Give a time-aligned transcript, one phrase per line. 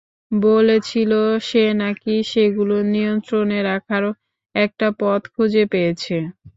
[0.31, 1.11] বলেছিল,
[1.41, 4.03] সে নাকি সেগুলো নিয়ন্ত্রণে রাখার
[4.55, 6.15] একটা পথ খুঁজে পেয়েছে।